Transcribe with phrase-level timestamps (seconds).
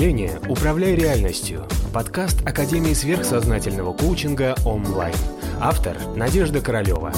[0.00, 5.14] мышления «Управляй реальностью»– подкаст Академии сверхсознательного коучинга онлайн.
[5.60, 7.12] Автор– Надежда Королева.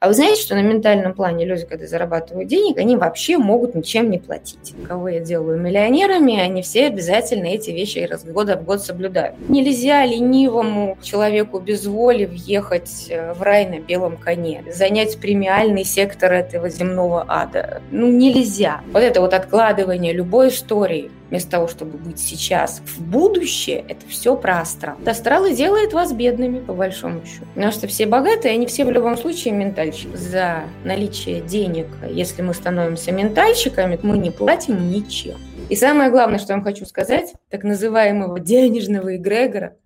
[0.00, 4.10] А вы знаете, что на ментальном плане люди, когда зарабатывают денег, они вообще могут ничем
[4.12, 4.72] не платить.
[4.86, 9.34] Кого я делаю миллионерами, они все обязательно эти вещи из года в год соблюдают.
[9.48, 16.32] Нельзя ленивому человеку без воли въехать э, в рай на белом коне, занять премиальный сектор
[16.32, 17.82] этого земного ада.
[17.90, 18.82] Ну, нельзя.
[18.92, 24.36] Вот это вот откладывание любой истории вместо того, чтобы быть сейчас в будущее, это все
[24.36, 24.96] про астрал.
[25.06, 27.46] Астрал и делает вас бедными, по большому счету.
[27.54, 30.16] Потому что все богатые, они все в любом случае ментальщики.
[30.16, 35.36] За наличие денег, если мы становимся ментальщиками, мы не платим ничем.
[35.68, 39.76] И самое главное, что я вам хочу сказать, так называемого денежного эгрегора,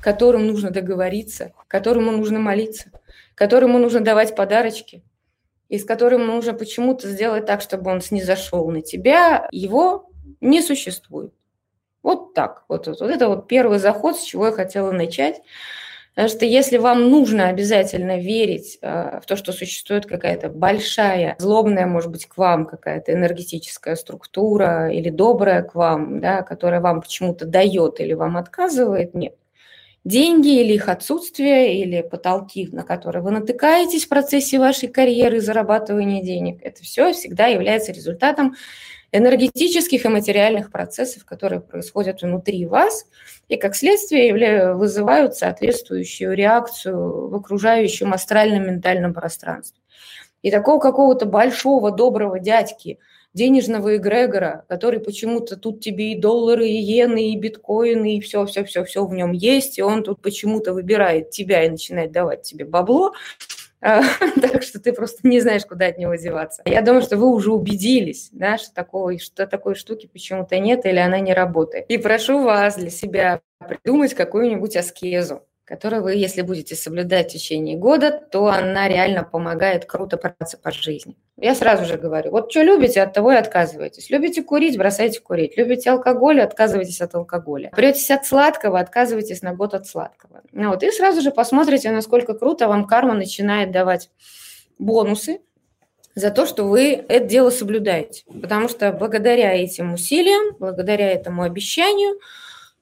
[0.00, 2.90] которым нужно договориться, которому нужно молиться,
[3.34, 5.02] которому нужно давать подарочки,
[5.68, 11.32] и с которым нужно почему-то сделать так, чтобы он снизошел на тебя, его не существует.
[12.02, 12.64] Вот так.
[12.68, 15.40] Вот, вот, вот это вот первый заход, с чего я хотела начать.
[16.14, 21.86] Потому что если вам нужно обязательно верить э, в то, что существует какая-то большая, злобная,
[21.86, 27.46] может быть, к вам какая-то энергетическая структура или добрая к вам, да, которая вам почему-то
[27.46, 29.36] дает или вам отказывает, нет.
[30.04, 36.22] Деньги или их отсутствие, или потолки, на которые вы натыкаетесь в процессе вашей карьеры зарабатывания
[36.22, 38.56] денег, это все всегда является результатом
[39.12, 43.06] энергетических и материальных процессов, которые происходят внутри вас,
[43.48, 49.78] и как следствие вызывают соответствующую реакцию в окружающем астральном ментальном пространстве.
[50.40, 52.98] И такого какого-то большого доброго дядьки,
[53.34, 59.14] денежного эгрегора, который почему-то тут тебе и доллары, и иены, и биткоины, и все-все-все-все в
[59.14, 63.12] нем есть, и он тут почему-то выбирает тебя и начинает давать тебе бабло,
[64.40, 66.62] так что ты просто не знаешь, куда от него деваться.
[66.64, 70.98] Я думаю, что вы уже убедились, да, что, такого, что такой штуки почему-то нет или
[70.98, 71.86] она не работает.
[71.88, 77.76] И прошу вас для себя придумать какую-нибудь аскезу, которую вы, если будете соблюдать в течение
[77.76, 81.16] года, то она реально помогает круто продаться по жизни.
[81.36, 84.10] Я сразу же говорю, вот что любите, от того и отказывайтесь.
[84.10, 85.56] Любите курить, бросайте курить.
[85.56, 87.70] Любите алкоголь, отказывайтесь от алкоголя.
[87.74, 90.42] Претесь от сладкого, отказывайтесь на год от сладкого.
[90.52, 94.10] Ну, вот, и сразу же посмотрите, насколько круто вам карма начинает давать
[94.78, 95.40] бонусы
[96.14, 98.24] за то, что вы это дело соблюдаете.
[98.26, 102.18] Потому что благодаря этим усилиям, благодаря этому обещанию–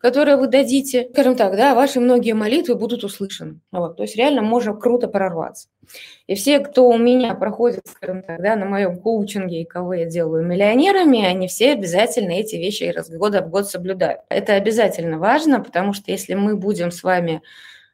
[0.01, 3.61] которое вы дадите, скажем так, да, ваши многие молитвы будут услышаны.
[3.71, 5.69] Вот, то есть реально можно круто прорваться.
[6.27, 10.07] И все, кто у меня проходит, скажем так, да, на моем коучинге и кого я
[10.07, 14.21] делаю миллионерами, они все обязательно эти вещи из года в год соблюдают.
[14.29, 17.43] Это обязательно важно, потому что если мы будем с вами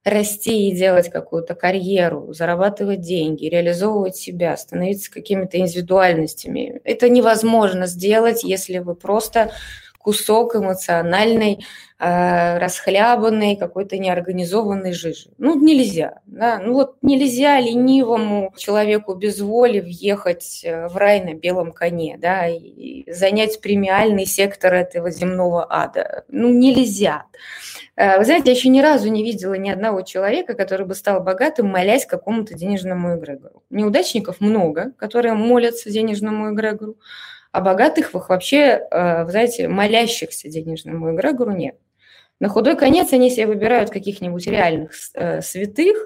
[0.07, 6.81] расти и делать какую-то карьеру, зарабатывать деньги, реализовывать себя, становиться какими-то индивидуальностями.
[6.85, 9.51] Это невозможно сделать, если вы просто
[10.07, 11.67] кусок эмоциональной,
[11.99, 15.31] э, расхлябанной, какой-то неорганизованной жижи.
[15.37, 16.21] Ну, нельзя.
[16.27, 16.61] Да?
[16.61, 22.47] Ну, вот нельзя ленивому человеку без воли въехать э, в рай на белом коне, да,
[22.47, 26.23] и занять премиальный сектор этого земного ада.
[26.29, 27.25] Ну, нельзя.
[27.97, 31.21] Э, вы знаете, я еще ни разу не видела ни одного человека, который бы стал
[31.21, 33.65] богатым, молясь какому-то денежному эгрегору.
[33.71, 36.95] Неудачников много, которые молятся денежному эгрегору,
[37.57, 41.79] а богатых вообще, э, вы знаете, молящихся денежному эгрегору нет.
[42.39, 45.97] На худой конец они себе выбирают каких-нибудь реальных э, святых,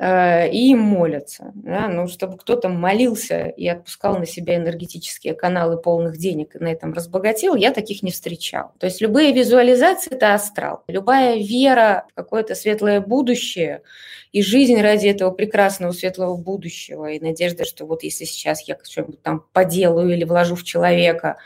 [0.00, 1.50] и им молятся.
[1.54, 1.88] Да?
[1.88, 6.92] Ну, чтобы кто-то молился и отпускал на себя энергетические каналы полных денег и на этом
[6.92, 8.72] разбогател, я таких не встречал.
[8.78, 10.84] То есть любые визуализации– это астрал.
[10.86, 13.82] Любая вера в какое-то светлое будущее–
[14.32, 19.22] и жизнь ради этого прекрасного светлого будущего, и надежда, что вот если сейчас я что-нибудь
[19.22, 21.38] там поделаю или вложу в человека,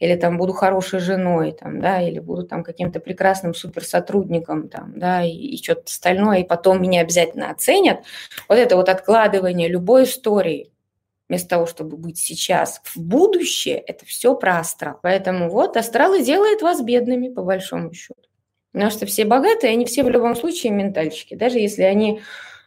[0.00, 5.22] или там буду хорошей женой, там, да, или буду там каким-то прекрасным суперсотрудником, там, да,
[5.22, 8.00] и, и что-то остальное, и потом меня обязательно оценят.
[8.48, 10.72] Вот это вот откладывание любой истории
[11.28, 14.98] вместо того, чтобы быть сейчас в будущее, это все про астрал.
[15.00, 18.20] Поэтому вот астрал и делает вас бедными, по большому счету.
[18.72, 22.20] Потому что все богатые, они все в любом случае ментальщики, даже если они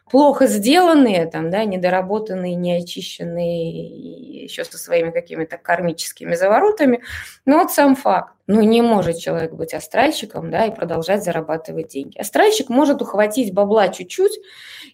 [0.09, 7.01] плохо сделанные, там, да, недоработанные, неочищенные, еще со своими какими-то кармическими заворотами.
[7.45, 8.33] Но вот сам факт.
[8.45, 12.17] Ну, не может человек быть астральщиком, да, и продолжать зарабатывать деньги.
[12.17, 14.39] Астральщик может ухватить бабла чуть-чуть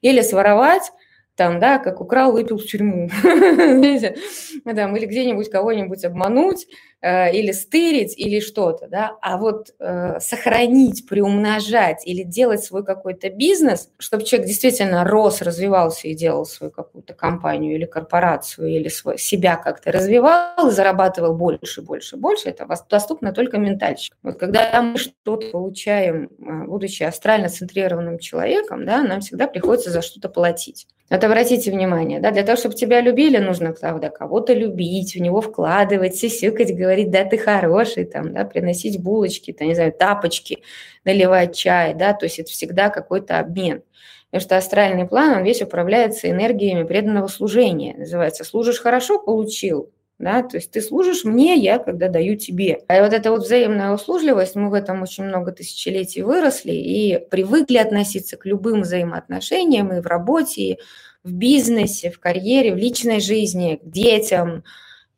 [0.02, 0.92] или своровать
[1.40, 6.68] там, да, как украл, выпил в тюрьму, там, или где-нибудь кого-нибудь обмануть,
[7.02, 13.30] э, или стырить, или что-то, да, а вот э, сохранить, приумножать или делать свой какой-то
[13.30, 19.18] бизнес, чтобы человек действительно рос, развивался и делал свою какую-то компанию или корпорацию, или свой,
[19.18, 24.14] себя как-то развивал и зарабатывал больше, больше, больше, это доступно только ментальщик.
[24.24, 30.02] Вот когда мы что-то получаем, э, будучи астрально центрированным человеком, да, нам всегда приходится за
[30.02, 30.86] что-то платить.
[31.10, 35.42] Вот обратите внимание, да, для того, чтобы тебя любили, нужно, правда, кого-то любить, в него
[35.42, 40.64] вкладывать, сисюкать, говорить, да, ты хороший, там, да, приносить булочки, там, не знаю, тапочки,
[41.06, 43.84] наливать чай, да, то есть это всегда какой-то обмен.
[44.32, 47.96] Потому что астральный план, он весь управляется энергиями преданного служения.
[47.98, 49.90] Называется «служишь хорошо, получил»
[50.20, 52.80] да, то есть ты служишь мне, я когда даю тебе.
[52.90, 57.78] А вот эта вот взаимная услужливость, мы в этом очень много тысячелетий выросли и привыкли
[57.78, 60.80] относиться к любым взаимоотношениям и в работе, и
[61.24, 64.64] в бизнесе, в карьере, в личной жизни, к детям,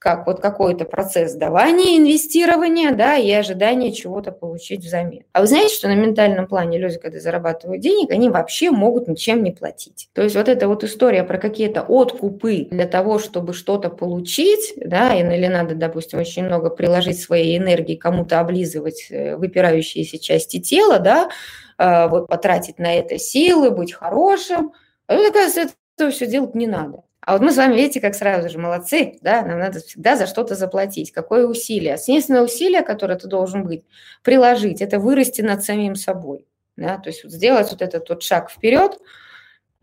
[0.01, 5.25] как вот какой-то процесс давания, инвестирования, да, и ожидания чего-то получить взамен.
[5.31, 9.43] А вы знаете, что на ментальном плане люди, когда зарабатывают денег, они вообще могут ничем
[9.43, 10.09] не платить.
[10.13, 15.13] То есть вот эта вот история про какие-то откупы для того, чтобы что-то получить, да,
[15.13, 21.29] или надо, допустим, очень много приложить своей энергии, кому-то облизывать э, выпирающиеся части тела, да,
[21.77, 24.73] а, вот потратить на это силы, быть хорошим,
[25.05, 25.75] а оказывается,
[26.05, 27.03] это все делать не надо.
[27.21, 30.25] А вот мы с вами, видите, как сразу же молодцы, да, нам надо всегда за
[30.25, 31.11] что-то заплатить.
[31.11, 31.93] Какое усилие?
[31.93, 33.83] Единственное усилие, которое ты должен быть,
[34.23, 36.47] приложить, это вырасти над самим собой.
[36.77, 36.97] Да?
[36.97, 38.97] То есть вот сделать вот этот вот шаг вперед–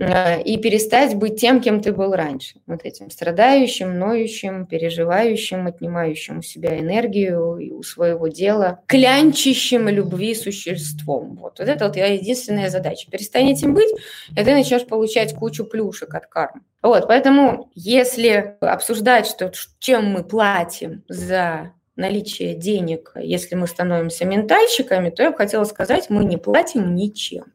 [0.00, 2.60] и перестать быть тем, кем ты был раньше.
[2.66, 10.36] Вот этим страдающим, ноющим, переживающим, отнимающим у себя энергию и у своего дела, клянчащим любви
[10.36, 11.36] существом.
[11.40, 13.10] Вот, вот это вот единственная задача.
[13.10, 13.90] Перестань этим быть,
[14.30, 16.60] и ты начнешь получать кучу плюшек от кармы.
[16.80, 25.10] Вот, поэтому если обсуждать, что, чем мы платим за наличие денег, если мы становимся ментальщиками,
[25.10, 27.46] то я бы хотела сказать, мы не платим ничем.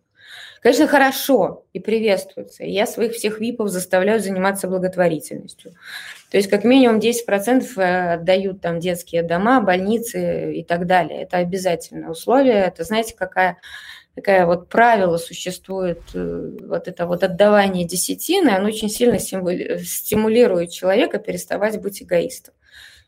[0.63, 2.63] Конечно, хорошо и приветствуется.
[2.63, 5.73] я своих всех ВИПов заставляю заниматься благотворительностью.
[6.31, 11.23] То есть как минимум 10% э, отдают там детские дома, больницы и так далее.
[11.23, 12.63] Это обязательное условие.
[12.63, 13.57] Это, знаете, какая
[14.15, 21.19] такая вот правило существует, э, вот это вот отдавание десятины, оно очень сильно стимулирует человека
[21.19, 22.53] переставать быть эгоистом.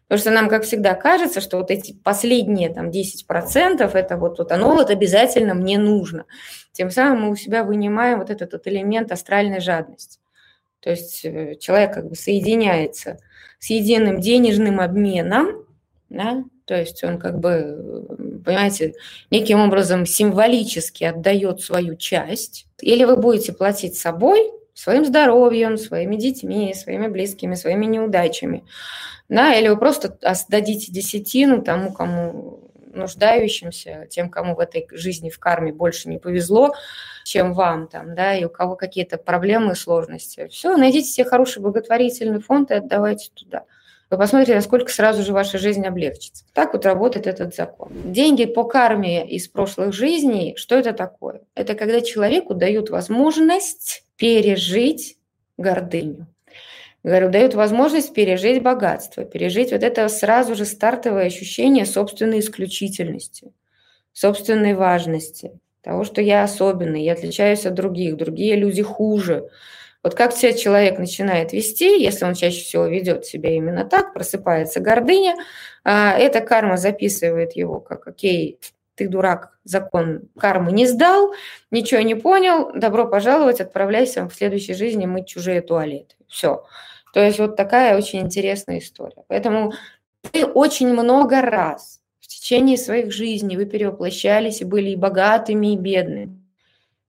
[0.08, 4.52] Потому что нам, как всегда, кажется, что вот эти последние там 10% это вот, вот
[4.52, 6.26] оно вот обязательно мне нужно.
[6.74, 10.20] Тем самым мы у себя вынимаем вот этот вот элемент астральной жадности.
[10.80, 13.18] То есть э, человек как бы соединяется
[13.58, 15.66] с единым денежным обменом,
[16.10, 18.06] да, то есть он как бы,
[18.44, 18.94] понимаете,
[19.32, 22.68] неким образом символически отдает свою часть.
[22.82, 28.64] Или вы будете платить собой, своим здоровьем, своими детьми, своими близкими, своими неудачами.
[29.30, 32.60] Да, или вы просто отдадите десятину тому, кому
[32.94, 36.76] нуждающимся, тем, кому в этой жизни в карме больше не повезло,
[37.24, 40.48] чем вам там, да, и у кого какие-то проблемы и сложности.
[40.50, 43.64] Все, найдите себе хороший благотворительный фонд и отдавайте туда.
[44.10, 46.46] Вы посмотрите, насколько сразу же ваша жизнь облегчится.
[46.54, 47.92] Так вот работает этот закон.
[48.06, 51.42] Деньги по карме из прошлых жизней, что это такое?
[51.56, 55.18] Это когда человеку дают возможность пережить
[55.58, 56.28] гордыню.
[57.04, 63.54] Говорю, дают возможность пережить богатство, пережить вот это сразу же стартовое ощущение собственной исключительности,
[64.12, 69.50] собственной важности, того, что я особенный, я отличаюсь от других, другие люди хуже.
[70.06, 74.80] Вот как себя человек начинает вести, если он чаще всего ведет себя именно так, просыпается
[74.80, 75.34] гордыня,
[75.84, 78.60] а, эта карма записывает его как «Окей,
[78.94, 81.34] ты дурак, закон кармы не сдал,
[81.72, 86.14] ничего не понял, добро пожаловать, отправляйся в следующей жизни мыть чужие туалеты».
[86.28, 86.64] Все.
[87.12, 89.24] То есть вот такая очень интересная история.
[89.28, 89.74] Поэтому
[90.32, 95.78] вы очень много раз в течение своих жизней вы перевоплощались и были и богатыми, и
[95.78, 96.45] бедными,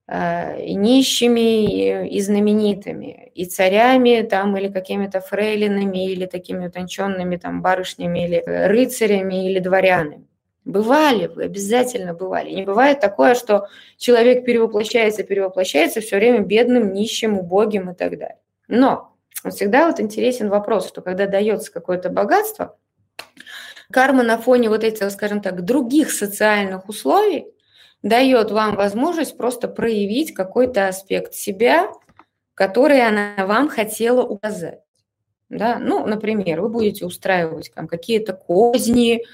[0.09, 8.25] и нищими, и знаменитыми, и царями там, или какими-то фрейлинами, или такими утонченными там барышнями,
[8.25, 10.27] или рыцарями, или дворянами.
[10.65, 12.51] Бывали вы, обязательно бывали.
[12.51, 18.39] не бывает такое, что человек перевоплощается, перевоплощается все время бедным, нищим, убогим и так далее.
[18.69, 19.13] Но
[19.49, 22.77] всегда вот интересен вопрос, что когда дается какое-то богатство,
[23.93, 27.47] карма на фоне вот этих, скажем так, других социальных условий
[28.09, 31.93] дает вам возможность просто проявить какой-то аспект себя,
[32.55, 34.81] который она вам хотела указать.
[35.49, 35.79] Да?
[35.79, 39.25] Ну, например, вы будете устраивать там, какие-то козни,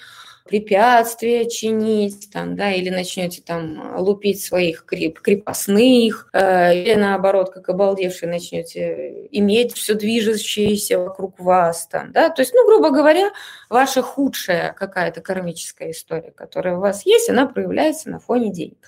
[0.45, 7.69] препятствия чинить, там, да, или начнете там лупить своих креп, крепостных, э, или наоборот, как
[7.69, 13.31] обалдевшие, начнете иметь все движущееся вокруг вас, там, да, то есть, ну, грубо говоря,
[13.69, 18.79] ваша худшая какая-то кармическая история, которая у вас есть, она проявляется на фоне денег.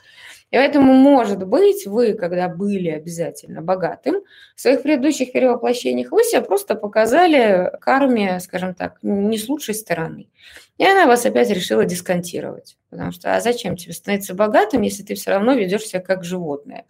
[0.51, 4.23] И поэтому, может быть, вы, когда были обязательно богатым
[4.55, 10.29] в своих предыдущих перевоплощениях, вы себя просто показали карме, скажем так, не с лучшей стороны.
[10.79, 12.77] И она вас опять решила дисконтировать.
[12.91, 16.85] Потому что а зачем тебе становиться богатым, если ты все равно ведешь себя как животное?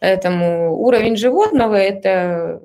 [0.00, 2.62] Поэтому уровень животного– это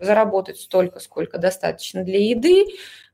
[0.00, 2.66] заработать столько, сколько достаточно для еды,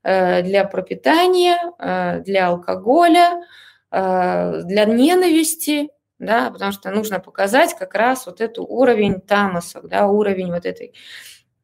[0.03, 3.43] э, для пропитания, э, для алкоголя,
[3.91, 5.89] э, для ненависти,
[6.23, 10.95] да, потому что нужно показать как раз вот эту уровень тамасов, да, уровень вот этой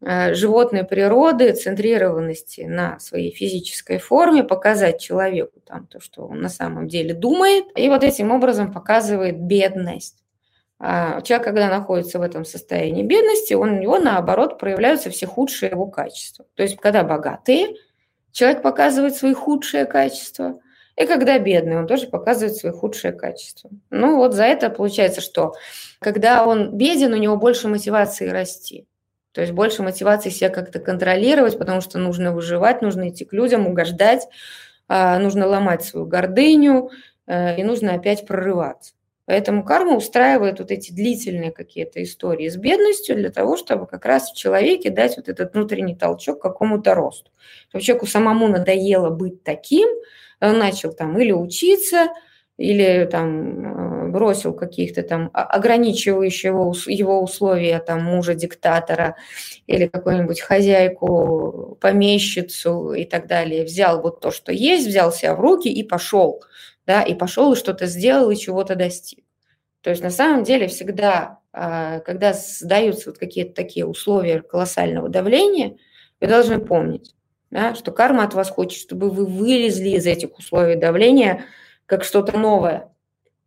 [0.00, 6.48] э, животной природы, центрированности на своей физической форме, показать человеку там то, что он на
[6.48, 10.24] самом деле думает, и вот этим образом показывает бедность.
[10.80, 15.70] А человек, когда находится в этом состоянии бедности, он, у него, наоборот, проявляются все худшие
[15.70, 16.46] его качества.
[16.54, 17.76] То есть, когда богатые,
[18.32, 20.60] человек показывает свои худшие качества–
[20.98, 23.70] и когда бедный, он тоже показывает свои худшие качества.
[23.90, 25.54] Ну вот за это получается, что
[26.00, 28.86] когда он беден, у него больше мотивации расти.
[29.32, 33.68] То есть больше мотивации себя как-то контролировать, потому что нужно выживать, нужно идти к людям,
[33.68, 34.26] угождать,
[34.88, 36.90] а, нужно ломать свою гордыню,
[37.26, 38.94] э, и нужно опять прорываться.
[39.26, 44.32] Поэтому карма устраивает вот эти длительные какие-то истории с бедностью для того, чтобы как раз
[44.32, 47.30] в человеке дать вот этот внутренний толчок к какому-то росту.
[47.68, 49.86] Чтобы человеку самому надоело быть таким,
[50.40, 52.08] начал там или учиться,
[52.58, 59.16] или там э, бросил каких-то там ограничивающего его условия там мужа диктатора
[59.66, 65.40] или какую-нибудь хозяйку, помещицу и так далее, взял вот то, что есть, взял себя в
[65.40, 66.42] руки и пошел,
[66.86, 69.24] да, и пошел и что-то сделал и чего-то достиг.
[69.82, 75.76] То есть на самом деле всегда, а, когда создаются вот какие-то такие условия колоссального давления,
[76.20, 77.14] вы должны помнить,
[77.50, 81.44] да, что карма от вас хочет, чтобы вы вылезли из этих условий давления
[81.86, 82.92] как что-то новое,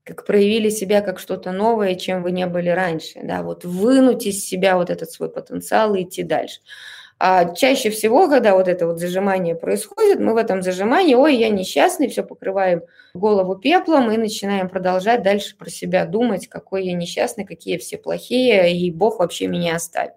[0.04, 4.44] как проявили себя как что-то новое, чем вы не были раньше, да, вот вынуть из
[4.44, 6.62] себя вот этот свой потенциал и идти дальше.
[7.24, 11.50] А чаще всего, когда вот это вот зажимание происходит, мы в этом зажимании, ой, я
[11.50, 12.82] несчастный, все покрываем
[13.14, 18.76] голову пеплом и начинаем продолжать дальше про себя думать, какой я несчастный, какие все плохие,
[18.76, 20.16] и Бог вообще меня оставил.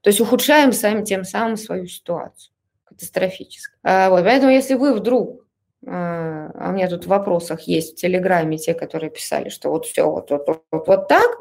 [0.00, 2.50] То есть ухудшаем сами тем самым свою ситуацию
[2.98, 3.74] катастрофически.
[3.82, 5.44] А, вот, поэтому если вы вдруг
[5.86, 9.86] а, а у меня тут в вопросах есть в Телеграме те, которые писали, что вот
[9.86, 11.38] все вот, вот, вот, вот, так.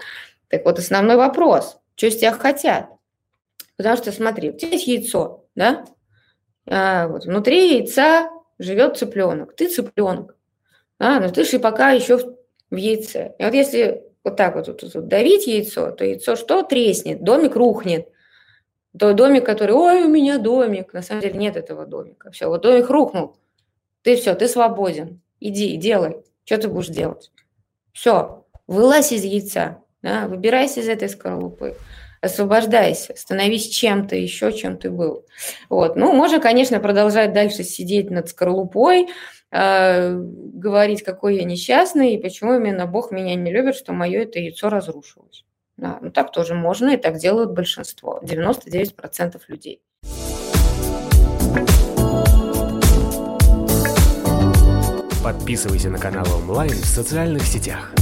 [0.50, 2.88] Так вот, основной вопрос, что с тебя хотят?
[3.76, 5.86] Потому что, смотри, у тебя есть яйцо, да?
[6.70, 9.56] А, вот, внутри яйца живет цыпленок.
[9.56, 10.36] Ты цыпленок.
[11.00, 12.38] А, но ты же пока еще в,
[12.70, 13.36] в яйце.
[13.40, 16.64] И вот если вот так вот, вот, вот давить яйцо, то яйцо что?
[16.64, 18.08] Треснет, домик рухнет.
[18.98, 20.94] То домик, который, ой, у меня домик.
[20.94, 22.32] На самом деле нет этого домика.
[22.32, 23.38] Все, вот домик рухнул.
[24.01, 25.22] Ты все, ты свободен.
[25.39, 26.24] Иди, делай.
[26.46, 27.32] Что ты будешь делать?
[27.94, 29.84] Все, вылазь из яйца.
[30.01, 31.75] Да, выбирайся из этой скорлупы
[32.22, 35.25] освобождайся, становись чем-то еще, чем ты был.
[35.70, 35.96] Вот.
[35.96, 39.08] Ну, можно, конечно, продолжать дальше сидеть над скорлупой,
[39.51, 44.39] э, говорить, какой я несчастный, и почему именно Бог меня не любит, что мое это
[44.39, 45.46] яйцо разрушилось.
[45.77, 49.81] Да, ну так тоже можно, и так делают большинство, 99% людей.
[55.24, 57.93] Подписывайся на канал онлайн в социальных сетях.